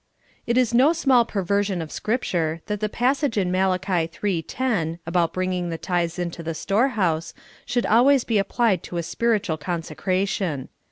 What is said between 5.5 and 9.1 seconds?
the tithes into the storehouse, should always be applied to a